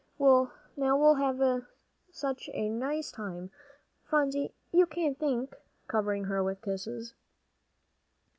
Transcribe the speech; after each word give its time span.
"Well, 0.17 0.51
now 0.75 0.97
we'll 0.97 1.13
have 1.17 1.67
such 2.11 2.49
a 2.55 2.69
nice 2.69 3.11
time, 3.11 3.51
Phronsie, 4.03 4.51
you 4.71 4.87
can't 4.87 5.19
think," 5.19 5.55
covering 5.87 6.23
her 6.23 6.43
with 6.43 6.63
kisses. 6.63 7.13